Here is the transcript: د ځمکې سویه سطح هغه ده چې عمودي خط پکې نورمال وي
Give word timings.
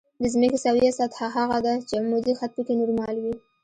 د 0.21 0.23
ځمکې 0.33 0.57
سویه 0.65 0.91
سطح 0.99 1.19
هغه 1.37 1.57
ده 1.65 1.73
چې 1.87 1.93
عمودي 2.01 2.33
خط 2.39 2.51
پکې 2.55 2.73
نورمال 2.81 3.15
وي 3.23 3.35